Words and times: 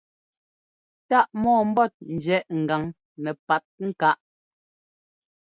Táʼ 1.09 1.27
mɔɔmbɔ́t 1.41 1.93
njiɛ́ʼ 2.15 2.47
ŋgan 2.61 2.83
nɛpatŋkáʼ. 3.23 4.17